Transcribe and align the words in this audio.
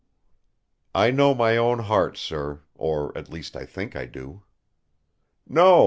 "I 0.95 1.11
know 1.11 1.35
my 1.35 1.57
own 1.57 1.77
heart, 1.77 2.17
sir; 2.17 2.63
or, 2.73 3.15
at 3.15 3.29
least, 3.29 3.55
I 3.55 3.67
think 3.67 3.95
I 3.95 4.07
do!" 4.07 4.41
"No! 5.47 5.79